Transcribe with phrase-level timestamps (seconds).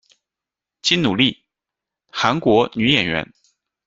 [0.81, 1.43] 金努莉，
[2.09, 3.31] 韩国女演员。